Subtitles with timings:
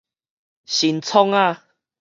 [0.65, 1.61] 新創仔